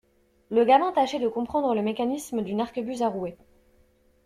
[0.49, 3.37] Le gamin tâchait de comprendre le mécanisme d'une arquebuse à rouet.